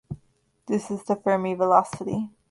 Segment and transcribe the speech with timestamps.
[0.65, 2.31] This is the Fermi velocity.